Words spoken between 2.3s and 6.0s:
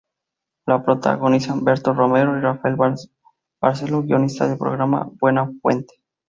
y Rafael Barceló, guionista del programa "Buenafuente".